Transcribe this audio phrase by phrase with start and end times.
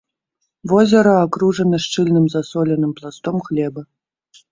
[0.69, 3.83] Возера акружана шчыльным засоленым пластом глебы.